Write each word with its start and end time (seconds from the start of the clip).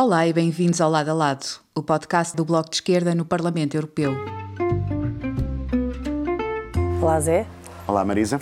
Olá 0.00 0.28
e 0.28 0.32
bem-vindos 0.32 0.80
ao 0.80 0.88
Lado 0.88 1.10
a 1.10 1.12
Lado, 1.12 1.44
o 1.74 1.82
podcast 1.82 2.36
do 2.36 2.44
Bloco 2.44 2.70
de 2.70 2.76
Esquerda 2.76 3.16
no 3.16 3.24
Parlamento 3.24 3.76
Europeu. 3.76 4.12
Olá, 7.02 7.20
Zé. 7.20 7.44
Olá, 7.84 8.04
Marisa. 8.04 8.40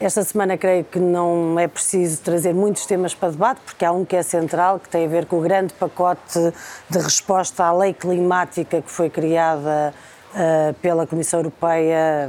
Esta 0.00 0.24
semana 0.24 0.58
creio 0.58 0.82
que 0.82 0.98
não 0.98 1.56
é 1.56 1.68
preciso 1.68 2.20
trazer 2.20 2.52
muitos 2.52 2.84
temas 2.84 3.14
para 3.14 3.30
debate, 3.30 3.60
porque 3.64 3.84
há 3.84 3.92
um 3.92 4.04
que 4.04 4.16
é 4.16 4.24
central, 4.24 4.80
que 4.80 4.88
tem 4.88 5.06
a 5.06 5.08
ver 5.08 5.26
com 5.26 5.38
o 5.38 5.40
grande 5.40 5.72
pacote 5.72 6.52
de 6.90 6.98
resposta 6.98 7.62
à 7.62 7.72
lei 7.72 7.94
climática 7.94 8.82
que 8.82 8.90
foi 8.90 9.08
criada 9.08 9.94
uh, 10.34 10.74
pela 10.82 11.06
Comissão 11.06 11.38
Europeia 11.38 12.28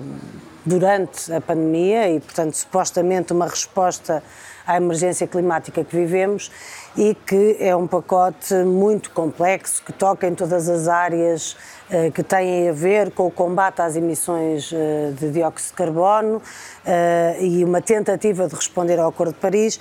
durante 0.69 1.33
a 1.33 1.41
pandemia 1.41 2.09
e, 2.09 2.19
portanto, 2.19 2.53
supostamente 2.53 3.33
uma 3.33 3.47
resposta 3.47 4.21
à 4.67 4.77
emergência 4.77 5.25
climática 5.25 5.83
que 5.83 5.95
vivemos 5.95 6.51
e 6.95 7.15
que 7.15 7.57
é 7.59 7.75
um 7.75 7.87
pacote 7.87 8.53
muito 8.53 9.09
complexo, 9.09 9.81
que 9.83 9.91
toca 9.91 10.27
em 10.27 10.35
todas 10.35 10.69
as 10.69 10.87
áreas 10.87 11.57
eh, 11.89 12.11
que 12.11 12.21
têm 12.21 12.69
a 12.69 12.71
ver 12.71 13.09
com 13.11 13.25
o 13.25 13.31
combate 13.31 13.81
às 13.81 13.95
emissões 13.95 14.71
eh, 14.71 15.11
de 15.19 15.31
dióxido 15.31 15.69
de 15.69 15.73
carbono 15.73 16.39
eh, 16.85 17.37
e 17.41 17.63
uma 17.63 17.81
tentativa 17.81 18.47
de 18.47 18.53
responder 18.53 18.99
ao 18.99 19.09
Acordo 19.09 19.33
de 19.33 19.39
Paris, 19.39 19.79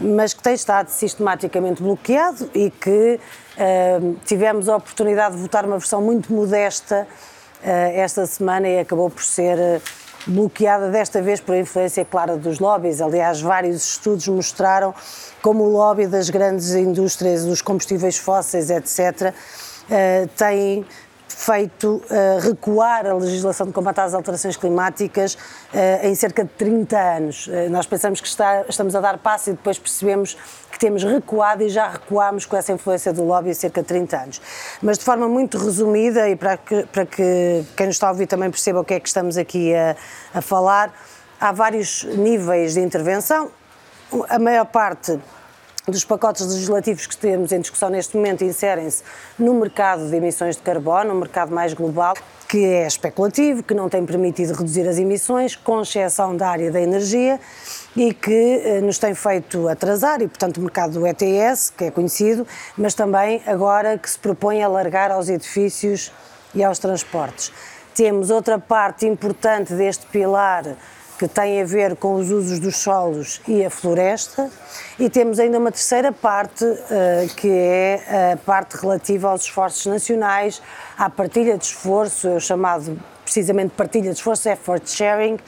mas 0.00 0.32
que 0.32 0.42
tem 0.42 0.54
estado 0.54 0.88
sistematicamente 0.88 1.82
bloqueado 1.82 2.50
e 2.54 2.70
que 2.70 3.20
tivemos 4.24 4.66
a 4.66 4.76
oportunidade 4.76 5.36
de 5.36 5.42
votar 5.42 5.66
uma 5.66 5.76
versão 5.76 6.00
muito 6.00 6.32
modesta 6.32 7.06
esta 7.62 8.24
semana 8.24 8.66
e 8.66 8.78
acabou 8.78 9.10
por 9.10 9.22
ser 9.22 9.82
bloqueada 10.26 10.90
desta 10.90 11.20
vez 11.22 11.40
por 11.40 11.56
influência 11.56 12.04
clara 12.04 12.36
dos 12.36 12.58
lobbies. 12.58 13.00
Aliás, 13.00 13.40
vários 13.40 13.84
estudos 13.92 14.28
mostraram 14.28 14.94
como 15.42 15.64
o 15.64 15.72
lobby 15.72 16.06
das 16.06 16.30
grandes 16.30 16.74
indústrias, 16.74 17.44
dos 17.44 17.62
combustíveis 17.62 18.16
fósseis, 18.16 18.70
etc., 18.70 19.34
eh, 19.90 20.28
tem 20.36 20.84
feito 21.40 22.02
uh, 22.10 22.38
recuar 22.38 23.06
a 23.06 23.14
legislação 23.14 23.66
de 23.66 23.72
combate 23.72 23.98
às 23.98 24.12
alterações 24.12 24.58
climáticas 24.58 25.34
uh, 25.72 26.06
em 26.06 26.14
cerca 26.14 26.44
de 26.44 26.50
30 26.50 26.98
anos. 26.98 27.46
Uh, 27.46 27.70
nós 27.70 27.86
pensamos 27.86 28.20
que 28.20 28.28
está, 28.28 28.66
estamos 28.68 28.94
a 28.94 29.00
dar 29.00 29.16
passo 29.16 29.48
e 29.48 29.52
depois 29.54 29.78
percebemos 29.78 30.36
que 30.70 30.78
temos 30.78 31.02
recuado 31.02 31.62
e 31.62 31.70
já 31.70 31.88
recuámos 31.88 32.44
com 32.44 32.58
essa 32.58 32.74
influência 32.74 33.10
do 33.10 33.24
lobby 33.24 33.50
há 33.50 33.54
cerca 33.54 33.80
de 33.80 33.88
30 33.88 34.16
anos. 34.18 34.42
Mas 34.82 34.98
de 34.98 35.04
forma 35.04 35.26
muito 35.28 35.56
resumida 35.56 36.28
e 36.28 36.36
para 36.36 36.58
que, 36.58 36.82
para 36.92 37.06
que 37.06 37.64
quem 37.74 37.86
nos 37.86 37.96
está 37.96 38.08
a 38.08 38.10
ouvir 38.10 38.26
também 38.26 38.50
perceba 38.50 38.80
o 38.80 38.84
que 38.84 38.92
é 38.92 39.00
que 39.00 39.08
estamos 39.08 39.38
aqui 39.38 39.74
a, 39.74 39.96
a 40.34 40.42
falar, 40.42 40.92
há 41.40 41.52
vários 41.52 42.04
níveis 42.04 42.74
de 42.74 42.80
intervenção. 42.80 43.50
A 44.28 44.38
maior 44.38 44.66
parte 44.66 45.18
dos 45.90 46.04
pacotes 46.04 46.46
legislativos 46.46 47.06
que 47.06 47.16
temos 47.16 47.52
em 47.52 47.60
discussão 47.60 47.90
neste 47.90 48.16
momento 48.16 48.44
inserem-se 48.44 49.02
no 49.38 49.54
mercado 49.54 50.08
de 50.08 50.16
emissões 50.16 50.56
de 50.56 50.62
carbono, 50.62 51.12
um 51.12 51.18
mercado 51.18 51.54
mais 51.54 51.74
global, 51.74 52.14
que 52.48 52.64
é 52.64 52.86
especulativo, 52.86 53.62
que 53.62 53.74
não 53.74 53.88
tem 53.88 54.04
permitido 54.04 54.54
reduzir 54.54 54.88
as 54.88 54.98
emissões, 54.98 55.54
com 55.54 55.82
exceção 55.82 56.36
da 56.36 56.48
área 56.48 56.70
da 56.70 56.80
energia, 56.80 57.38
e 57.96 58.14
que 58.14 58.62
eh, 58.64 58.80
nos 58.80 58.98
tem 58.98 59.14
feito 59.14 59.68
atrasar, 59.68 60.22
e 60.22 60.28
portanto 60.28 60.58
o 60.58 60.60
mercado 60.60 60.92
do 60.92 61.06
ETS, 61.06 61.70
que 61.70 61.84
é 61.84 61.90
conhecido, 61.90 62.46
mas 62.76 62.94
também 62.94 63.42
agora 63.46 63.98
que 63.98 64.08
se 64.08 64.18
propõe 64.18 64.62
alargar 64.62 65.10
aos 65.10 65.28
edifícios 65.28 66.12
e 66.54 66.64
aos 66.64 66.78
transportes. 66.78 67.52
Temos 67.94 68.30
outra 68.30 68.58
parte 68.58 69.06
importante 69.06 69.74
deste 69.74 70.06
pilar 70.06 70.76
que 71.20 71.28
tem 71.28 71.60
a 71.60 71.66
ver 71.66 71.96
com 71.96 72.14
os 72.14 72.30
usos 72.30 72.58
dos 72.58 72.78
solos 72.78 73.42
e 73.46 73.62
a 73.62 73.68
floresta, 73.68 74.50
e 74.98 75.10
temos 75.10 75.38
ainda 75.38 75.58
uma 75.58 75.70
terceira 75.70 76.10
parte, 76.10 76.64
uh, 76.64 77.34
que 77.36 77.46
é 77.46 78.32
a 78.32 78.36
parte 78.38 78.78
relativa 78.78 79.28
aos 79.28 79.42
esforços 79.42 79.84
nacionais, 79.84 80.62
à 80.96 81.10
partilha 81.10 81.58
de 81.58 81.64
esforço, 81.66 82.26
é 82.26 82.40
chamado 82.40 82.98
precisamente 83.22 83.74
partilha 83.76 84.10
de 84.10 84.16
esforço, 84.16 84.48
effort 84.48 84.88
sharing, 84.88 85.34
uh, 85.34 85.38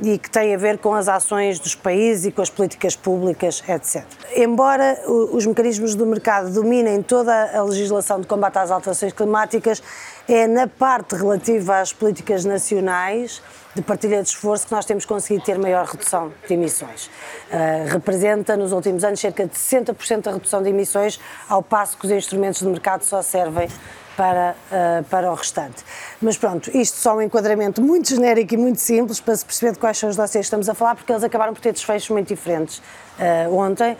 e 0.00 0.18
que 0.18 0.28
tem 0.28 0.54
a 0.54 0.58
ver 0.58 0.76
com 0.76 0.92
as 0.92 1.08
ações 1.08 1.58
dos 1.58 1.74
países 1.74 2.26
e 2.26 2.30
com 2.30 2.42
as 2.42 2.50
políticas 2.50 2.94
públicas, 2.94 3.64
etc. 3.66 4.04
Embora 4.36 5.00
os 5.08 5.46
mecanismos 5.46 5.94
do 5.94 6.04
mercado 6.04 6.50
dominem 6.50 7.00
toda 7.00 7.58
a 7.58 7.62
legislação 7.62 8.20
de 8.20 8.26
combate 8.26 8.58
às 8.58 8.70
alterações 8.70 9.14
climáticas, 9.14 9.82
é 10.28 10.46
na 10.46 10.68
parte 10.68 11.14
relativa 11.14 11.80
às 11.80 11.90
políticas 11.90 12.44
nacionais 12.44 13.40
de 13.74 13.82
partilha 13.82 14.22
de 14.22 14.28
esforço 14.28 14.66
que 14.66 14.72
nós 14.72 14.84
temos 14.84 15.04
conseguido 15.04 15.44
ter 15.44 15.58
maior 15.58 15.86
redução 15.86 16.32
de 16.46 16.54
emissões. 16.54 17.06
Uh, 17.06 17.88
representa 17.88 18.56
nos 18.56 18.72
últimos 18.72 19.04
anos 19.04 19.20
cerca 19.20 19.46
de 19.46 19.54
60% 19.54 20.22
da 20.22 20.32
redução 20.32 20.62
de 20.62 20.68
emissões, 20.68 21.18
ao 21.48 21.62
passo 21.62 21.98
que 21.98 22.06
os 22.06 22.12
instrumentos 22.12 22.60
de 22.60 22.66
mercado 22.66 23.02
só 23.02 23.20
servem 23.22 23.68
para, 24.16 24.54
uh, 24.70 25.04
para 25.04 25.30
o 25.30 25.34
restante. 25.34 25.84
Mas 26.20 26.36
pronto, 26.36 26.70
isto 26.76 26.96
só 26.98 27.16
um 27.16 27.22
enquadramento 27.22 27.82
muito 27.82 28.08
genérico 28.08 28.54
e 28.54 28.56
muito 28.56 28.80
simples 28.80 29.20
para 29.20 29.36
se 29.36 29.44
perceber 29.44 29.72
de 29.72 29.78
quais 29.78 29.98
são 29.98 30.08
os 30.08 30.16
dossiês 30.16 30.44
que 30.44 30.46
estamos 30.46 30.68
a 30.68 30.74
falar, 30.74 30.94
porque 30.94 31.12
eles 31.12 31.24
acabaram 31.24 31.52
por 31.52 31.60
ter 31.60 31.72
desfechos 31.72 32.08
muito 32.10 32.28
diferentes 32.28 32.78
uh, 32.78 33.54
ontem 33.54 33.96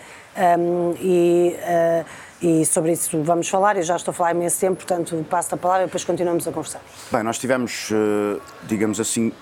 um, 0.59 0.95
e, 1.01 1.57
uh, 1.59 2.07
e 2.41 2.67
sobre 2.67 2.93
isso 2.93 3.23
vamos 3.23 3.49
falar. 3.49 3.77
Eu 3.77 3.83
já 3.83 3.97
estou 3.97 4.13
a 4.13 4.15
falar 4.15 4.33
imenso 4.33 4.61
tempo, 4.61 4.77
portanto 4.77 5.27
passo 5.29 5.55
a 5.55 5.59
palavra 5.59 5.85
e 5.85 5.87
depois 5.87 6.05
continuamos 6.05 6.47
a 6.47 6.53
conversar. 6.53 6.81
Bem, 7.11 7.23
nós 7.23 7.39
tivemos, 7.39 7.91
digamos 8.67 9.01
assim, 9.01 9.33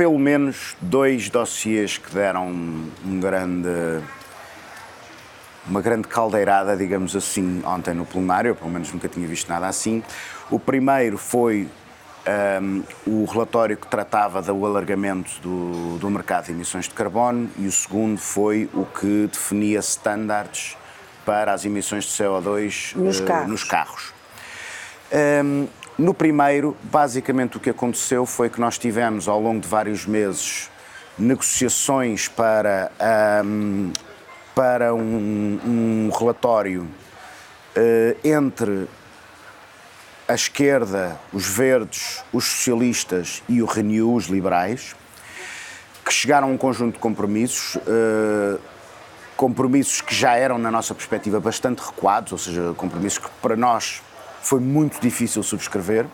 pelo 0.00 0.18
menos 0.18 0.74
dois 0.80 1.28
dossiês 1.28 1.98
que 1.98 2.14
deram 2.14 2.48
um 2.48 3.20
grande 3.20 4.00
uma 5.66 5.82
grande 5.82 6.08
caldeirada, 6.08 6.74
digamos 6.74 7.14
assim, 7.14 7.62
ontem 7.66 7.92
no 7.92 8.06
plenário, 8.06 8.54
pelo 8.54 8.70
menos 8.70 8.90
nunca 8.90 9.10
tinha 9.10 9.28
visto 9.28 9.46
nada 9.50 9.66
assim. 9.66 10.02
O 10.50 10.58
primeiro 10.58 11.18
foi 11.18 11.68
um, 12.62 12.82
o 13.06 13.26
relatório 13.26 13.76
que 13.76 13.86
tratava 13.88 14.40
do 14.40 14.64
alargamento 14.64 15.32
do, 15.42 15.98
do 15.98 16.08
mercado 16.08 16.46
de 16.46 16.52
emissões 16.52 16.88
de 16.88 16.94
carbono 16.94 17.50
e 17.58 17.66
o 17.66 17.72
segundo 17.72 18.16
foi 18.16 18.70
o 18.72 18.86
que 18.86 19.28
definia 19.30 19.80
estándares 19.80 20.78
para 21.26 21.52
as 21.52 21.66
emissões 21.66 22.04
de 22.04 22.10
CO2 22.12 22.96
nos 22.96 23.20
uh, 23.20 23.24
carros. 23.26 23.50
Nos 23.50 23.64
carros. 23.64 24.14
Um, 25.12 25.68
no 26.00 26.14
primeiro, 26.14 26.74
basicamente 26.84 27.58
o 27.58 27.60
que 27.60 27.68
aconteceu 27.68 28.24
foi 28.24 28.48
que 28.48 28.58
nós 28.58 28.78
tivemos 28.78 29.28
ao 29.28 29.38
longo 29.38 29.60
de 29.60 29.68
vários 29.68 30.06
meses 30.06 30.70
negociações 31.18 32.26
para 32.26 32.90
um, 33.44 33.92
para 34.54 34.94
um, 34.94 35.60
um 35.62 36.10
relatório 36.18 36.88
uh, 37.76 38.16
entre 38.26 38.88
a 40.26 40.32
esquerda, 40.32 41.20
os 41.34 41.46
verdes, 41.46 42.24
os 42.32 42.46
socialistas 42.46 43.42
e 43.46 43.60
o 43.60 43.66
Renew, 43.66 44.14
os 44.14 44.24
liberais, 44.24 44.96
que 46.02 46.14
chegaram 46.14 46.48
a 46.48 46.50
um 46.50 46.56
conjunto 46.56 46.94
de 46.94 47.00
compromissos, 47.00 47.74
uh, 47.76 48.58
compromissos 49.36 50.00
que 50.00 50.14
já 50.14 50.34
eram, 50.34 50.56
na 50.56 50.70
nossa 50.70 50.94
perspectiva, 50.94 51.38
bastante 51.40 51.80
recuados, 51.80 52.32
ou 52.32 52.38
seja, 52.38 52.72
compromissos 52.74 53.18
que 53.18 53.28
para 53.42 53.54
nós 53.54 54.00
foi 54.42 54.60
muito 54.60 55.00
difícil 55.00 55.42
subscrever. 55.42 56.06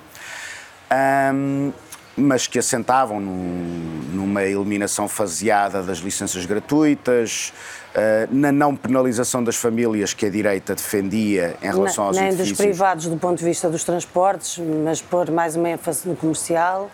Um, 1.33 1.73
mas 2.17 2.47
que 2.47 2.59
assentavam 2.59 3.21
numa 3.21 4.43
eliminação 4.43 5.07
faseada 5.07 5.83
das 5.83 5.99
licenças 5.99 6.47
gratuitas, 6.47 7.53
uh, 7.95 8.35
na 8.35 8.51
não 8.51 8.75
penalização 8.75 9.45
das 9.45 9.57
famílias 9.57 10.15
que 10.15 10.25
a 10.25 10.31
direita 10.31 10.75
defendia 10.75 11.57
em 11.61 11.67
relação 11.67 12.05
Na, 12.05 12.09
aos 12.09 12.17
nem 12.17 12.29
edifícios. 12.29 12.59
Nem 12.59 12.69
dos 12.69 12.75
privados 12.75 13.07
do 13.07 13.19
ponto 13.19 13.39
de 13.39 13.45
vista 13.45 13.69
dos 13.69 13.85
transportes, 13.85 14.59
mas 14.83 15.03
pôr 15.03 15.31
mais 15.31 15.57
uma 15.57 15.69
ênfase 15.69 16.09
no 16.09 16.17
comercial 16.17 16.91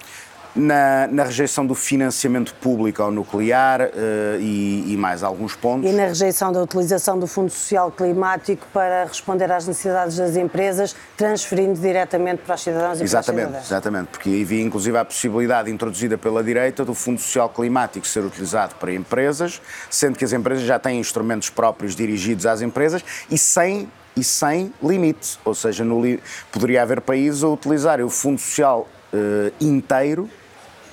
na, 0.55 1.07
na, 1.11 1.25
rejeição 1.25 1.67
do 1.67 1.75
financiamento 1.75 2.55
público 2.55 3.03
ao 3.03 3.11
nuclear 3.11 3.81
uh, 3.81 3.91
e, 4.39 4.93
e, 4.93 4.97
mais 4.97 5.23
alguns 5.23 5.57
pontos. 5.57 5.91
E 5.91 5.93
na 5.93 6.07
rejeição 6.07 6.53
da 6.53 6.63
utilização 6.63 7.19
do 7.19 7.27
Fundo 7.27 7.51
Social 7.51 7.91
Climático 7.91 8.67
para 8.73 9.05
responder 9.05 9.51
às 9.51 9.67
necessidades 9.67 10.17
das 10.17 10.37
empresas, 10.37 10.95
transferindo 11.17 11.81
diretamente 11.81 12.43
para 12.43 12.55
os 12.55 12.61
cidadãos 12.61 13.01
e 13.01 13.05
exatamente, 13.05 13.49
para 13.49 13.59
as 13.59 13.67
Exatamente, 13.67 14.09
porque 14.09 14.43
havia 14.43 14.63
inclusive 14.63 14.97
a 14.99 15.05
possibilidade 15.05 15.71
introduzida 15.71 16.19
pela 16.19 16.45
direita 16.45 16.85
do 16.85 16.95
Fundo 16.95 17.21
Social 17.21 17.49
Climático 17.49 18.07
ser 18.07 18.25
utilizado 18.25 18.75
para 18.75 18.93
empresas, 18.93 19.61
sendo 19.89 20.19
que 20.19 20.25
as 20.25 20.33
empresas 20.33 20.65
já 20.65 20.79
têm 20.79 21.01
instrumentos 21.01 21.49
próprios 21.49 21.97
dirigidos 21.97 22.45
às 22.45 22.61
empresas 22.61 23.03
e 23.31 23.39
sem 23.39 23.89
e 24.15 24.23
sem 24.23 24.71
limite, 24.83 25.39
ou 25.43 25.55
seja, 25.55 25.83
no, 25.83 26.03
poderia 26.51 26.83
haver 26.83 27.01
países 27.01 27.43
a 27.43 27.49
utilizar 27.49 27.99
o 28.03 28.11
Fundo 28.11 28.39
Social 28.39 28.87
uh, 29.11 29.53
inteiro 29.59 30.29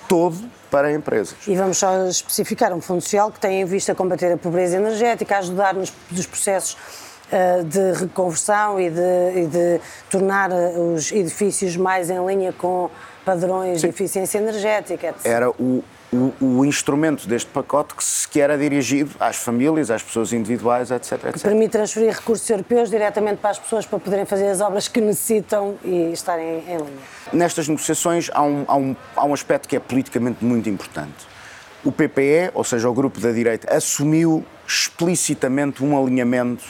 todo 0.10 0.36
para 0.72 0.92
empresas. 0.92 1.36
E 1.48 1.56
vamos 1.56 1.78
só 1.78 2.08
especificar 2.08 2.74
um 2.74 2.82
fundo 2.82 3.02
social 3.02 3.32
que 3.32 3.40
tem 3.40 3.62
em 3.62 3.66
vista 3.66 3.96
combater 3.96 4.34
a 4.34 4.38
pobreza 4.38 4.76
energética, 4.76 5.38
ajudar 5.38 5.74
nos, 5.74 5.94
nos 6.12 6.26
processos 6.26 6.74
uh, 7.32 7.64
de 7.64 7.94
reconversão 7.94 8.80
e 8.80 8.90
de, 8.90 9.32
e 9.36 9.48
de, 9.48 9.82
tornar 10.10 10.52
eh, 10.52 10.74
os 10.78 11.12
edifícios 11.12 11.78
mais 11.78 12.10
em 12.10 12.26
linha 12.26 12.52
com 12.52 12.90
padrões 13.24 13.82
Sim. 13.82 13.88
de 13.88 13.94
eficiência 13.94 14.40
energética, 14.40 15.08
etc. 15.08 15.26
Era 15.26 15.50
o, 15.52 15.84
o, 16.12 16.34
o, 16.42 16.66
instrumento 16.66 17.28
deste 17.28 17.50
pacote 17.52 17.94
que 17.94 18.04
sequer 18.04 18.50
é 18.50 18.58
dirigido 18.58 19.12
às 19.20 19.36
famílias, 19.36 19.92
às 19.92 20.02
pessoas 20.02 20.34
individuais, 20.34 20.90
etc. 20.90 21.14
etc. 21.14 21.34
Que 21.34 21.40
permite 21.40 21.72
transferir 21.72 22.14
recursos 22.14 22.50
europeus 22.50 22.90
diretamente 22.90 23.38
para 23.38 23.52
as 23.52 23.60
pessoas 23.60 23.86
para 23.86 24.00
poderem 24.00 24.26
fazer 24.26 24.48
as 24.48 24.60
obras 24.60 24.88
que 24.88 25.00
necessitam 25.00 25.78
e 25.84 26.12
estarem 26.12 26.64
em 26.68 26.78
linha. 26.78 26.98
Nestas 27.32 27.68
negociações 27.68 28.30
há 28.34 28.42
um, 28.42 28.66
há 28.68 28.76
um, 28.76 28.96
há 29.16 29.26
um 29.26 29.34
aspecto 29.34 29.68
que 29.68 29.76
é 29.76 29.80
politicamente 29.80 30.44
muito 30.44 30.68
importante. 30.68 31.28
O 31.84 31.92
PPE, 31.92 32.52
ou 32.54 32.64
seja, 32.64 32.90
o 32.90 32.94
grupo 32.94 33.20
da 33.20 33.32
direita, 33.32 33.74
assumiu 33.74 34.44
explicitamente 34.68 35.84
um 35.84 35.98
alinhamento 35.98 36.66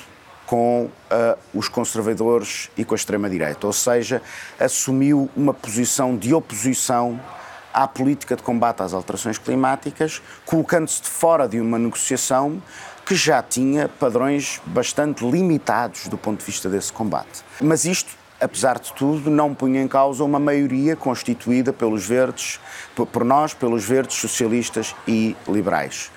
com 0.45 0.85
uh, 0.85 1.37
os 1.53 1.67
conservadores 1.67 2.69
e 2.75 2.83
com 2.83 2.93
a 2.93 2.97
extrema-direita, 2.97 3.67
ou 3.67 3.73
seja, 3.73 4.21
assumiu 4.59 5.29
uma 5.35 5.53
posição 5.53 6.17
de 6.17 6.33
oposição 6.33 7.19
à 7.73 7.87
política 7.87 8.35
de 8.35 8.43
combate 8.43 8.81
às 8.81 8.93
alterações 8.93 9.37
climáticas, 9.37 10.21
colocando-se 10.45 11.01
de 11.01 11.09
fora 11.09 11.47
de 11.47 11.59
uma 11.59 11.77
negociação 11.77 12.61
que 13.05 13.15
já 13.15 13.41
tinha 13.41 13.89
padrões 13.89 14.61
bastante 14.65 15.27
limitados 15.27 16.07
do 16.07 16.17
ponto 16.17 16.39
de 16.39 16.45
vista 16.45 16.69
desse 16.69 16.93
combate. 16.93 17.43
Mas 17.59 17.83
isto, 17.85 18.11
apesar 18.39 18.77
de 18.77 18.93
tudo, 18.93 19.31
não 19.31 19.53
punha 19.55 19.81
em 19.81 19.87
causa 19.87 20.23
uma 20.23 20.39
maioria 20.39 20.95
constituída 20.95 21.73
pelos 21.73 22.05
verdes, 22.05 22.59
por 22.95 23.25
nós, 23.25 23.53
pelos 23.53 23.83
verdes 23.83 24.17
socialistas 24.17 24.95
e 25.07 25.35
liberais. 25.47 26.11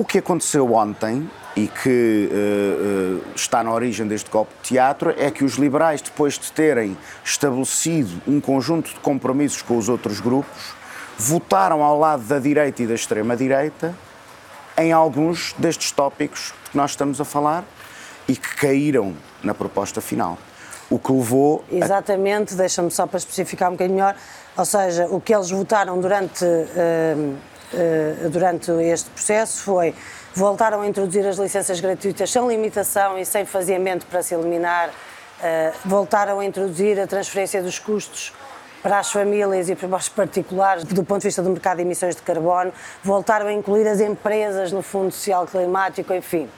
O 0.00 0.04
que 0.04 0.16
aconteceu 0.16 0.72
ontem 0.72 1.30
e 1.54 1.68
que 1.68 2.30
uh, 2.32 3.18
uh, 3.18 3.34
está 3.36 3.62
na 3.62 3.70
origem 3.70 4.08
deste 4.08 4.30
golpe 4.30 4.50
de 4.62 4.70
teatro 4.70 5.14
é 5.14 5.30
que 5.30 5.44
os 5.44 5.56
liberais, 5.56 6.00
depois 6.00 6.38
de 6.38 6.50
terem 6.52 6.96
estabelecido 7.22 8.10
um 8.26 8.40
conjunto 8.40 8.94
de 8.94 9.00
compromissos 9.00 9.60
com 9.60 9.76
os 9.76 9.90
outros 9.90 10.18
grupos, 10.18 10.72
votaram 11.18 11.82
ao 11.82 11.98
lado 11.98 12.22
da 12.22 12.38
direita 12.38 12.82
e 12.82 12.86
da 12.86 12.94
extrema-direita 12.94 13.94
em 14.78 14.90
alguns 14.90 15.52
destes 15.58 15.92
tópicos 15.92 16.54
que 16.70 16.78
nós 16.78 16.92
estamos 16.92 17.20
a 17.20 17.24
falar 17.26 17.62
e 18.26 18.34
que 18.34 18.56
caíram 18.56 19.14
na 19.42 19.52
proposta 19.52 20.00
final. 20.00 20.38
O 20.88 20.98
que 20.98 21.12
levou. 21.12 21.62
Exatamente, 21.70 22.54
a... 22.54 22.56
deixa-me 22.56 22.90
só 22.90 23.06
para 23.06 23.18
especificar 23.18 23.68
um 23.68 23.72
bocadinho 23.72 23.98
melhor, 23.98 24.16
ou 24.56 24.64
seja, 24.64 25.08
o 25.10 25.20
que 25.20 25.34
eles 25.34 25.50
votaram 25.50 26.00
durante, 26.00 26.42
uh, 26.42 27.36
durante 28.30 28.70
este 28.72 29.08
processo 29.10 29.62
foi 29.62 29.94
voltaram 30.34 30.80
a 30.80 30.86
introduzir 30.86 31.26
as 31.26 31.36
licenças 31.36 31.80
gratuitas 31.80 32.30
sem 32.30 32.46
limitação 32.46 33.18
e 33.18 33.24
sem 33.24 33.44
faziamento 33.44 34.06
para 34.06 34.22
se 34.22 34.34
eliminar, 34.34 34.88
uh, 34.88 34.92
voltaram 35.84 36.40
a 36.40 36.44
introduzir 36.44 36.98
a 37.00 37.06
transferência 37.06 37.62
dos 37.62 37.78
custos 37.78 38.32
para 38.82 38.98
as 38.98 39.12
famílias 39.12 39.68
e 39.68 39.74
para 39.74 39.94
os 39.94 40.08
particulares, 40.08 40.84
do 40.84 41.04
ponto 41.04 41.20
de 41.20 41.28
vista 41.28 41.42
do 41.42 41.50
mercado 41.50 41.78
de 41.78 41.82
emissões 41.82 42.16
de 42.16 42.22
carbono, 42.22 42.72
voltaram 43.04 43.46
a 43.46 43.52
incluir 43.52 43.86
as 43.86 44.00
empresas 44.00 44.72
no 44.72 44.80
Fundo 44.80 45.10
Social 45.12 45.46
Climático, 45.46 46.14
enfim, 46.14 46.48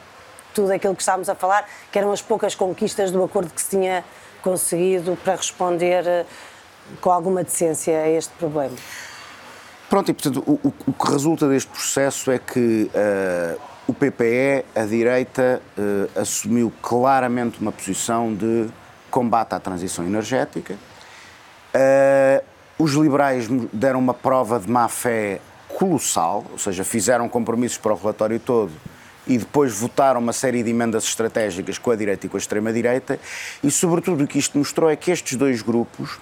tudo 0.55 0.70
aquilo 0.73 0.94
que 0.94 1.03
estávamos 1.03 1.29
a 1.29 1.35
falar, 1.35 1.69
que 1.91 1.99
eram 1.99 2.12
as 2.12 2.23
poucas 2.23 2.55
conquistas 2.55 3.11
do 3.11 3.25
acordo 3.25 3.53
que 3.53 3.61
se 3.61 3.70
tinha 3.70 4.05
conseguido 4.41 5.19
para 5.25 5.35
responder 5.35 6.06
eh, 6.06 6.26
com 7.00 7.11
alguma 7.11 7.43
decência 7.43 7.99
a 7.99 8.08
este 8.08 8.32
problema. 8.35 8.76
Pronto, 9.93 10.11
e 10.11 10.15
portanto, 10.15 10.43
o, 10.47 10.73
o, 10.87 10.93
que 10.94 11.12
resulta 11.12 11.47
deste 11.47 11.71
processo 11.71 12.31
é 12.31 12.39
que 12.39 12.91
uh, 12.94 13.61
o 13.87 13.93
PPE, 13.93 14.65
a 14.75 14.87
direita, 14.87 15.61
uh, 15.77 16.19
assumiu 16.19 16.73
claramente 16.81 17.61
uma 17.61 17.71
posição 17.71 18.33
de 18.33 18.69
combate 19.11 19.55
à 19.55 19.61
transição 19.61 20.06
energética, 20.06 20.79
Uh, 21.75 22.44
os 22.79 22.93
liberais 22.93 23.49
deram 23.73 23.99
uma 23.99 24.12
prova 24.12 24.61
de 24.61 24.71
má 24.71 24.89
fé 24.89 25.41
colossal, 25.69 26.44
ou 26.53 26.59
seja, 26.59 26.85
fizeram 26.85 27.31
compromissos 27.31 27.79
para 27.79 27.94
o 27.94 27.97
relatório 27.97 28.39
todo 28.39 28.73
e 29.27 29.39
depois 29.39 29.73
votaram 29.73 30.21
uma 30.21 30.35
série 30.35 30.62
de 30.62 30.69
emendas 30.69 31.05
estratégicas 31.05 31.79
com 31.79 31.91
a 31.91 31.97
direita 31.97 32.27
e 32.27 32.29
com 32.29 32.37
a 32.37 32.39
extrema-direita, 32.39 33.19
e 33.65 33.71
sobretudo 33.71 34.25
o 34.25 34.27
que 34.27 34.39
isto 34.39 34.59
mostrou 34.59 34.91
é 34.91 34.97
que 34.97 35.11
estes 35.11 35.35
dois 35.39 35.62
grupos 35.62 36.19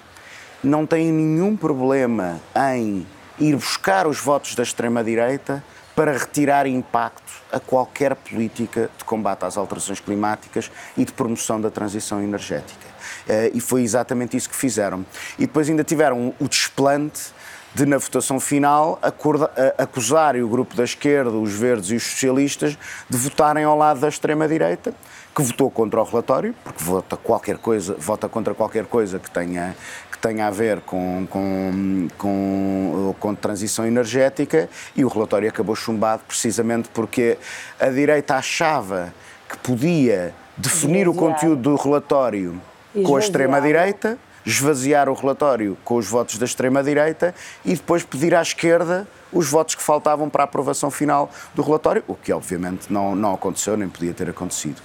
não 0.63 0.87
têm 0.87 1.11
nenhum 1.11 1.57
problema 1.57 2.41
em 2.75 3.05
ir 3.41 3.57
buscar 3.57 4.07
os 4.07 4.21
votos 4.21 4.55
da 4.55 4.63
extrema-direita 4.63 5.65
para 5.97 6.13
retirar 6.13 6.67
impacto 6.67 7.33
a 7.53 7.59
qualquer 7.59 8.15
política 8.15 8.89
de 8.97 9.05
combate 9.05 9.45
às 9.45 9.57
alterações 9.57 9.99
climáticas 9.99 10.71
e 10.97 11.05
de 11.05 11.13
promoção 11.13 11.61
da 11.61 11.71
transição 11.71 12.23
energética. 12.23 12.87
Eh, 13.29 13.51
e 13.55 13.61
foi 13.61 13.83
exatamente 13.83 14.37
isso 14.37 14.49
que 14.49 14.57
fizeram. 14.57 15.05
E 15.39 15.47
depois 15.47 15.69
ainda 15.69 15.83
tiveram 15.83 16.33
o 16.39 16.49
desplante 16.49 17.33
de, 17.75 17.87
na 17.87 17.99
votação 17.99 18.41
final, 18.41 18.99
acusarem 19.79 20.43
o 20.43 20.49
grupo 20.49 20.75
da 20.75 20.85
esquerda, 20.85 21.31
os 21.31 21.53
verdes 21.53 21.91
e 21.91 21.95
os 21.95 22.03
socialistas, 22.03 22.77
de 23.09 23.17
votarem 23.17 23.65
ao 23.65 23.77
lado 23.77 24.01
da 24.01 24.09
extrema-direita, 24.09 24.93
que 25.35 25.43
votou 25.43 25.71
contra 25.71 26.01
o 26.01 26.05
relatório, 26.05 26.55
porque 26.65 26.83
vota, 26.83 27.17
qualquer 27.17 27.59
coisa, 27.59 27.95
vota 27.99 28.29
contra 28.29 28.55
qualquer 28.55 28.87
coisa 28.87 29.19
que 29.19 29.31
tenha, 29.31 29.77
tenha 30.21 30.47
a 30.47 30.51
ver 30.51 30.81
com, 30.81 31.27
com, 31.31 32.09
com, 32.17 33.15
com 33.19 33.35
transição 33.35 33.87
energética, 33.87 34.69
e 34.95 35.05
o 35.05 35.09
relatório 35.09 35.49
acabou 35.49 35.75
chumbado 35.75 36.23
precisamente 36.27 36.89
porque 36.93 37.39
a 37.79 37.89
direita 37.89 38.37
achava 38.37 39.13
que 39.49 39.59
podia 39.59 40.35
definir 40.57 41.09
o 41.09 41.15
conteúdo 41.15 41.63
do 41.63 41.77
relatório 41.77 42.61
com 43.05 43.17
a 43.17 43.19
extrema-direita, 43.19 44.19
esvaziar 44.45 45.09
o 45.09 45.15
relatório 45.15 45.77
com 45.85 45.97
os 45.97 46.07
votos 46.07 46.39
da 46.39 46.45
extrema-direita 46.45 47.35
e 47.65 47.75
depois 47.75 48.03
pedir 48.03 48.35
à 48.35 48.43
esquerda 48.43 49.07
os 49.33 49.49
votos 49.49 49.75
que 49.75 49.83
faltavam 49.83 50.29
para 50.29 50.43
a 50.43 50.45
aprovação 50.45 50.91
final 50.91 51.31
do 51.55 51.63
relatório, 51.63 52.03
o 52.09 52.15
que 52.15 52.33
obviamente 52.33 52.93
não, 52.93 53.15
não 53.15 53.35
aconteceu, 53.35 53.77
nem 53.77 53.89
podia 53.89 54.13
ter 54.13 54.29
acontecido. 54.29 54.81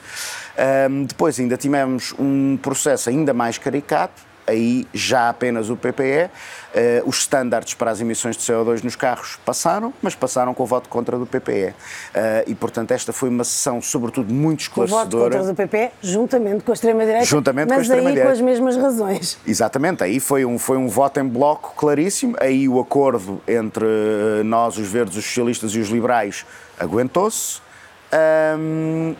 Um, 0.89 1.03
depois 1.03 1.39
ainda 1.39 1.57
tivemos 1.57 2.13
um 2.17 2.57
processo 2.57 3.09
ainda 3.09 3.33
mais 3.33 3.57
caricato, 3.57 4.21
aí 4.47 4.87
já 4.93 5.29
apenas 5.29 5.69
o 5.69 5.75
PPE. 5.75 6.25
Uh, 6.25 6.29
eh, 6.77 7.03
os 7.05 7.19
estándares 7.19 7.73
para 7.73 7.89
as 7.89 8.01
emissões 8.01 8.35
de 8.35 8.43
CO2 8.43 8.83
nos 8.83 8.97
carros 8.97 9.39
passaram, 9.45 9.93
mas 10.01 10.13
passaram 10.13 10.53
com 10.53 10.63
o 10.63 10.65
voto 10.65 10.89
contra 10.89 11.17
do 11.17 11.25
PPE. 11.25 11.69
Uh, 11.69 11.73
eh, 12.13 12.43
e, 12.47 12.55
portanto, 12.55 12.91
esta 12.91 13.13
foi 13.13 13.29
uma 13.29 13.45
sessão, 13.45 13.81
sobretudo, 13.81 14.33
muito 14.33 14.61
esclarecedora. 14.61 15.07
O 15.07 15.09
voto 15.09 15.23
contra 15.23 15.43
do 15.43 15.55
PPE, 15.55 15.91
juntamente 16.01 16.63
com 16.63 16.71
a 16.71 16.73
extrema-direita, 16.73 17.25
juntamente 17.25 17.69
mas 17.69 17.75
com 17.75 17.79
a 17.79 17.83
extrema-direita. 17.83 18.27
com 18.27 18.33
as 18.33 18.41
mesmas 18.41 18.75
razões. 18.75 19.37
Exatamente, 19.47 20.03
aí 20.03 20.19
foi 20.19 20.43
um, 20.43 20.59
foi 20.59 20.77
um 20.77 20.87
voto 20.87 21.19
em 21.19 21.27
bloco 21.27 21.73
claríssimo, 21.75 22.35
aí 22.39 22.67
o 22.67 22.79
acordo 22.79 23.41
entre 23.47 23.85
eh, 23.85 24.43
nós, 24.43 24.77
os 24.77 24.87
verdes, 24.87 25.15
os 25.17 25.25
socialistas 25.25 25.71
e 25.71 25.79
os 25.79 25.89
liberais 25.89 26.45
aguentou-se, 26.77 27.61
um, 28.57 29.15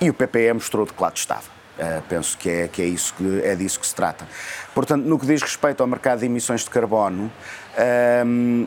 e 0.00 0.10
o 0.10 0.14
PPE 0.14 0.52
mostrou 0.54 0.84
de 0.84 0.92
que 0.92 1.02
lado 1.02 1.16
estava. 1.16 1.61
Uh, 1.78 2.02
penso 2.06 2.36
que 2.36 2.50
é, 2.50 2.68
que 2.68 2.82
é, 2.82 2.84
isso 2.84 3.14
que, 3.14 3.40
é 3.42 3.56
disso 3.56 3.80
que 3.80 3.86
se 3.86 3.94
trata. 3.94 4.28
Portanto, 4.74 5.04
no 5.04 5.18
que 5.18 5.24
diz 5.24 5.40
respeito 5.40 5.80
ao 5.80 5.86
mercado 5.86 6.18
de 6.20 6.26
emissões 6.26 6.60
de 6.64 6.70
carbono, 6.70 7.32
um, 8.26 8.66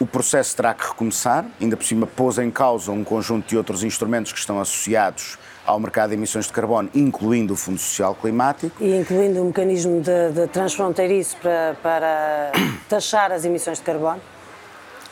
o 0.00 0.06
processo 0.06 0.56
terá 0.56 0.74
que 0.74 0.88
recomeçar, 0.88 1.44
ainda 1.60 1.76
por 1.76 1.84
cima 1.84 2.06
pôs 2.06 2.38
em 2.38 2.50
causa 2.50 2.90
um 2.90 3.04
conjunto 3.04 3.46
de 3.46 3.56
outros 3.56 3.84
instrumentos 3.84 4.32
que 4.32 4.38
estão 4.38 4.58
associados 4.58 5.38
ao 5.64 5.78
mercado 5.78 6.08
de 6.08 6.16
emissões 6.16 6.46
de 6.46 6.52
carbono, 6.52 6.88
incluindo 6.94 7.52
o 7.52 7.56
Fundo 7.56 7.78
Social 7.78 8.14
Climático. 8.14 8.74
E 8.82 8.96
incluindo 8.98 9.42
o 9.42 9.44
mecanismo 9.44 10.00
de, 10.00 10.32
de 10.32 10.46
transfronteiriço 10.48 11.36
para, 11.36 11.76
para 11.82 12.52
taxar 12.88 13.30
as 13.30 13.44
emissões 13.44 13.78
de 13.78 13.84
carbono? 13.84 14.20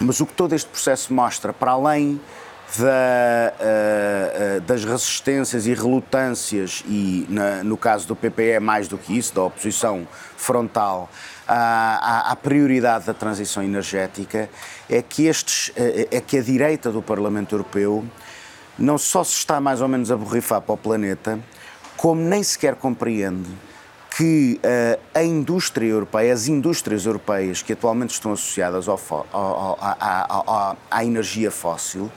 Mas 0.00 0.20
o 0.20 0.26
que 0.26 0.32
todo 0.32 0.54
este 0.54 0.70
processo 0.70 1.12
mostra, 1.12 1.52
para 1.52 1.72
além 1.72 2.20
da, 2.76 3.54
uh, 3.54 4.58
uh, 4.58 4.60
das 4.62 4.84
resistências 4.84 5.66
e 5.66 5.72
relutâncias, 5.72 6.84
e 6.87 7.26
na, 7.28 7.64
no 7.64 7.76
caso 7.76 8.06
do 8.06 8.14
PPE 8.14 8.60
mais 8.60 8.88
do 8.88 8.98
que 8.98 9.16
isso, 9.16 9.34
da 9.34 9.42
oposição 9.42 10.06
frontal 10.37 11.08
à, 11.46 12.37
prioridade 12.42 13.06
da 13.06 13.14
transição 13.14 13.62
energética, 13.62 14.50
é 14.88 15.00
que, 15.00 15.26
estes, 15.26 15.68
uh, 15.68 16.08
é 16.10 16.20
que 16.20 16.37
a 16.37 16.42
direita 16.42 16.90
do 16.90 17.00
Parlamento 17.00 17.54
Europeu 17.54 18.04
não 18.78 18.98
só 18.98 19.25
se 19.25 19.32
está 19.32 19.60
mais 19.60 19.80
ou 19.80 19.88
menos 19.88 20.10
a 20.10 20.16
borrifar 20.16 20.60
para 20.60 20.75
o 20.75 20.78
planeta, 20.78 21.38
como 21.96 22.20
nem 22.20 22.42
sequer 22.42 22.76
compreende 22.76 23.48
que 24.16 24.60
a 25.14 25.22
indústria 25.22 25.87
europeia, 25.88 26.32
as 26.32 26.48
indústrias 26.48 27.06
europeias 27.06 27.62
que 27.62 27.72
atualmente 27.72 28.10
estão 28.10 28.32
associadas 28.32 28.88
ao, 28.88 28.98
ao, 29.32 29.78
à, 29.80 30.76
à 30.90 31.04
energia 31.04 31.52
fóssil, 31.52 32.10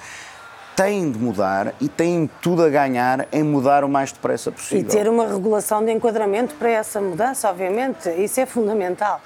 têm 0.76 1.12
de 1.12 1.20
mudar 1.20 1.74
e 1.80 1.88
têm 1.88 2.30
tudo 2.42 2.64
a 2.64 2.70
ganhar 2.70 3.28
em 3.32 3.44
mudar 3.44 3.84
o 3.84 3.90
mais 3.90 4.12
depressa 4.12 4.52
possível. 4.52 4.80
E 4.80 4.84
ter 4.84 5.10
uma 5.10 5.28
regulação 5.28 5.84
de 5.84 5.92
enquadramento 5.92 6.56
para 6.56 6.70
essa 6.70 7.02
mudança, 7.02 7.50
obviamente, 7.50 8.10
isso 8.10 8.40
é 8.40 8.46
fundamental. 8.46 9.22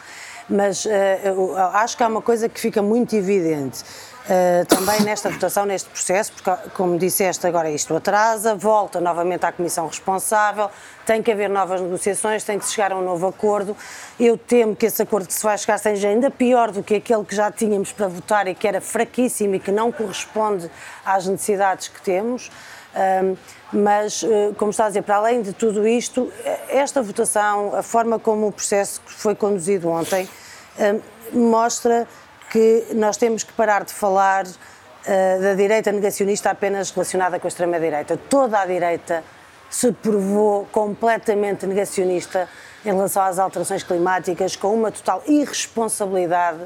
Mas 0.50 0.86
uh, 0.86 0.90
acho 1.74 1.98
que 1.98 2.04
há 2.04 2.08
uma 2.08 2.22
coisa 2.22 2.48
que 2.48 2.60
fica 2.60 2.82
muito 2.82 3.16
evidente. 3.16 3.84
Uh, 4.25 4.65
também 4.65 5.01
nesta 5.01 5.29
votação, 5.29 5.67
neste 5.67 5.88
processo, 5.88 6.32
porque, 6.32 6.70
como 6.70 6.98
disseste, 6.98 7.46
agora 7.46 7.70
isto 7.70 7.96
atrasa, 7.96 8.55
volta 8.55 9.00
novamente 9.00 9.46
à 9.46 9.51
Comissão 9.51 9.86
responsável, 9.86 10.67
tem 11.05 11.22
que 11.22 11.32
haver 11.32 11.48
novas 11.48 11.79
negociações, 11.79 12.44
tem 12.44 12.58
que 12.58 12.67
chegar 12.67 12.91
a 12.91 12.98
um 12.98 13.03
novo 13.03 13.27
acordo. 13.27 13.77
Eu 14.20 14.36
temo 14.36 14.75
que 14.75 14.88
esse 14.88 15.00
acordo 15.00 15.27
que 15.27 15.34
se 15.34 15.44
vai 15.44 15.55
chegar 15.60 15.77
seja 15.77 16.08
ainda 16.08 16.32
pior 16.32 16.72
do 16.72 16.82
que 16.82 16.96
aquele 16.96 17.24
que 17.24 17.36
já 17.36 17.51
tínhamos 17.51 17.91
para 17.91 18.08
votar 18.08 18.48
e 18.48 18.55
que 18.55 18.67
era 18.67 18.82
fraquíssimo 18.82 19.53
e 19.53 19.60
que 19.60 19.72
não 19.72 19.91
corresponde 19.91 20.72
às 21.05 21.27
necessidades 21.27 21.88
que 21.88 22.01
temos. 22.01 22.50
Um, 22.96 23.38
mas, 23.72 24.24
uh, 24.24 24.55
como 24.58 24.72
está 24.72 24.86
a 24.86 24.88
dizer, 24.88 25.03
para 25.03 25.17
além 25.17 25.44
de 25.44 25.53
tudo 25.53 25.88
isto, 25.88 26.34
esta 26.70 27.00
votação, 27.00 27.75
a 27.75 27.84
forma 27.84 28.17
como 28.17 28.48
o 28.48 28.51
processo 28.51 29.01
foi 29.05 29.36
conduzido 29.36 29.88
ontem, 29.88 30.27
um, 31.34 31.50
mostra 31.51 32.08
que 32.55 32.85
nós 32.93 33.17
temos 33.17 33.43
que 33.43 33.51
parar 33.51 33.83
de 33.83 33.91
falar 33.91 34.45
uh, 34.45 35.41
da 35.41 35.55
direita 35.55 35.91
negacionista 35.91 36.51
apenas 36.51 36.89
relacionada 36.89 37.38
com 37.38 37.47
a 37.47 37.50
extrema-direita. 37.50 38.17
Toda 38.29 38.62
a 38.62 38.65
direita 38.65 39.25
se 39.69 39.91
provou 39.91 40.65
completamente 40.71 41.65
negacionista 41.65 42.47
em 42.85 42.93
relação 42.93 43.24
às 43.24 43.39
alterações 43.39 43.83
climáticas, 43.83 44.55
com 44.55 44.74
uma 44.74 44.89
total 44.89 45.21
irresponsabilidade 45.27 46.59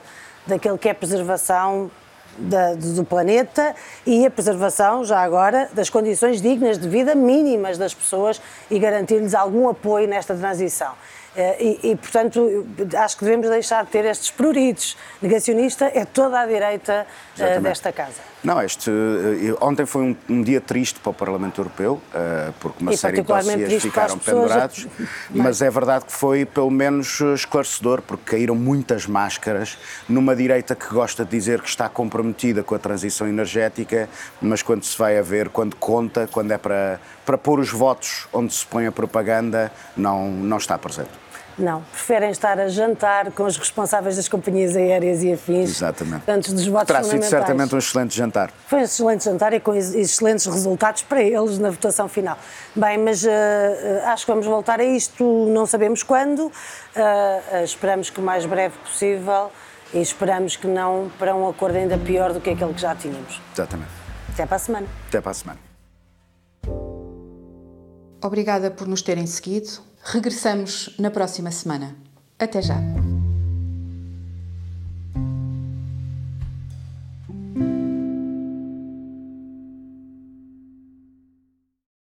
daquele 0.46 0.78
que 0.78 0.90
é 0.90 0.94
preservação 0.94 1.90
da, 2.38 2.76
do 2.76 3.04
planeta 3.04 3.76
e 4.06 4.28
a 4.28 4.30
preservação, 4.30 5.04
já 5.04 5.20
agora, 5.20 5.72
das 5.74 5.90
condições 5.90 6.40
dignas 6.40 6.78
de 6.78 6.88
vida 6.88 7.16
mínimas 7.16 7.80
das 7.80 7.96
pessoas 7.96 8.40
e 8.70 8.78
garantir-lhes 8.78 9.34
algum 9.34 9.68
apoio 9.68 10.08
nesta 10.08 10.36
transição. 10.36 10.94
Eh, 11.36 11.78
e, 11.84 11.92
e, 11.92 11.96
portanto, 11.96 12.66
acho 12.98 13.18
que 13.18 13.24
devemos 13.24 13.50
deixar 13.50 13.86
de 13.86 13.92
ter 13.92 14.04
estes 14.06 14.32
pruridos. 14.32 14.98
Negacionista 15.22 15.86
é 15.94 16.04
toda 16.04 16.40
a 16.40 16.46
direita 16.46 17.06
uh, 17.38 17.62
desta 17.62 17.92
casa. 17.92 18.30
Não, 18.44 18.62
este, 18.62 18.90
uh, 18.90 19.58
ontem 19.62 19.86
foi 19.86 20.02
um, 20.02 20.16
um, 20.30 20.42
dia 20.42 20.60
triste 20.60 21.00
para 21.00 21.12
o 21.12 21.14
Parlamento 21.14 21.62
Europeu, 21.62 22.02
porque 22.60 22.82
uma 22.82 22.94
e 22.94 22.98
série 22.98 23.18
de 23.18 23.24
dossiês 23.24 23.84
ficaram 23.84 24.18
pendurados, 24.18 24.88
mas 25.30 25.62
é 25.62 25.70
verdade 25.70 26.06
que 26.06 26.14
foi 26.14 26.46
pelo 26.46 26.72
menos 26.72 27.20
esclarecedor, 27.20 28.02
porque 28.02 28.32
caíram 28.32 28.56
muitas 28.56 29.06
máscaras 29.06 29.78
numa 30.08 30.36
direita 30.36 30.74
que 30.74 30.88
gosta 30.88 31.26
de 31.26 31.32
dizer 31.32 31.62
que 31.62 31.68
está 31.68 31.90
comprometida 31.90 32.64
com 32.64 32.74
a 32.74 32.80
transição 32.80 33.28
energética, 33.28 34.10
mas 34.42 34.64
quando 34.64 34.84
se 34.84 34.98
vai 34.98 35.18
a 35.18 35.22
ver, 35.22 35.50
quando 35.50 35.76
conta, 35.76 36.28
quando 36.32 36.52
é 36.52 36.58
para, 36.58 37.00
para 37.26 37.38
pôr 37.38 37.60
os 37.60 37.70
votos 37.70 38.28
onde 38.32 38.54
se 38.54 38.66
põe 38.66 38.88
a 38.88 38.92
propaganda, 38.92 39.72
não, 39.98 40.30
não 40.30 40.58
está 40.58 40.78
presente. 40.78 41.19
Não, 41.60 41.82
preferem 41.82 42.32
estar 42.32 42.58
a 42.58 42.70
jantar 42.70 43.32
com 43.32 43.44
os 43.44 43.58
responsáveis 43.58 44.16
das 44.16 44.30
companhias 44.30 44.78
aéreas 44.78 45.22
e 45.22 45.34
afins. 45.34 45.70
Exatamente. 45.70 46.24
Antes 46.26 46.54
dos 46.54 46.66
votos 46.66 46.88
Terá 46.88 47.04
sido 47.04 47.24
certamente 47.24 47.76
um 47.76 47.78
excelente 47.78 48.16
jantar. 48.16 48.50
Foi 48.66 48.80
um 48.80 48.84
excelente 48.84 49.26
jantar 49.26 49.52
e 49.52 49.60
com 49.60 49.76
excelentes 49.76 50.46
resultados 50.46 51.02
para 51.02 51.22
eles 51.22 51.60
na 51.60 51.70
votação 51.70 52.08
final. 52.08 52.38
Bem, 52.74 52.98
mas 52.98 53.24
uh, 53.24 53.28
acho 54.06 54.26
que 54.26 54.32
vamos 54.32 54.48
voltar 54.48 54.80
a 54.80 54.86
isto, 54.86 55.24
não 55.50 55.66
sabemos 55.66 56.02
quando, 56.02 56.46
uh, 56.46 56.50
uh, 56.50 57.64
esperamos 57.64 58.10
que 58.10 58.22
o 58.22 58.24
mais 58.24 58.46
breve 58.46 58.78
possível 58.80 59.52
e 59.94 60.02
esperamos 60.02 60.56
que 60.56 60.68
não 60.68 61.12
para 61.20 61.36
um 61.36 61.50
acordo 61.50 61.78
ainda 61.78 61.98
pior 61.98 62.32
do 62.32 62.40
que 62.40 62.52
aquele 62.52 62.74
que 62.74 62.82
já 62.82 62.96
tínhamos. 62.96 63.42
Exatamente. 63.54 63.92
Até 64.32 64.46
para 64.46 64.56
a 64.56 64.60
semana. 64.60 64.88
Até 65.10 65.20
para 65.20 65.32
a 65.32 65.34
semana. 65.34 65.60
Obrigada 68.24 68.72
por 68.72 68.88
nos 68.88 69.02
terem 69.02 69.28
seguido. 69.28 69.89
Regressamos 70.12 70.96
na 70.98 71.12
próxima 71.12 71.52
semana. 71.52 71.96
Até 72.40 72.64
já! 72.64 72.99